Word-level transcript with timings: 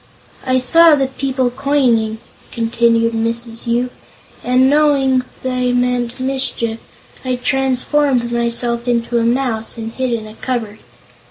"I 0.47 0.57
saw 0.57 0.95
the 0.95 1.05
people 1.05 1.51
coming," 1.51 2.17
continued 2.51 3.13
Mrs. 3.13 3.67
Yoop, 3.67 3.91
"and 4.43 4.67
knowing 4.67 5.21
they 5.43 5.73
meant 5.73 6.19
mischief 6.19 6.79
I 7.23 7.35
transformed 7.35 8.31
myself 8.31 8.87
into 8.87 9.19
a 9.19 9.23
mouse 9.25 9.77
and 9.77 9.91
hid 9.93 10.11
in 10.11 10.25
a 10.25 10.33
cupboard. 10.33 10.79